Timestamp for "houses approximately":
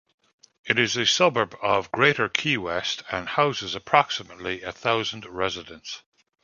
3.29-4.63